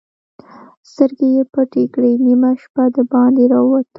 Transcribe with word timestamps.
سترګې 0.91 1.27
يې 1.35 1.43
پټې 1.53 1.83
کړې، 1.93 2.11
نيمه 2.25 2.51
شپه 2.61 2.83
د 2.93 2.95
باندې 3.11 3.43
را 3.51 3.59
ووت. 3.63 3.87